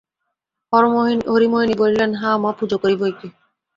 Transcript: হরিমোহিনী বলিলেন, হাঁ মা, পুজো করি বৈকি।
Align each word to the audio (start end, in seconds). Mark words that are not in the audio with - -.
হরিমোহিনী 1.27 1.75
বলিলেন, 1.77 2.11
হাঁ 2.15 2.35
মা, 2.37 2.51
পুজো 2.57 2.77
করি 2.83 2.95
বৈকি। 3.01 3.27